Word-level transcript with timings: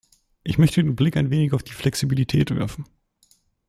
Ich 0.41 0.57
möchte 0.57 0.83
den 0.83 0.95
Blick 0.95 1.15
ein 1.15 1.29
wenig 1.29 1.53
auf 1.53 1.61
die 1.61 1.73
Flexibilität 1.73 2.49
werfen. 2.55 2.85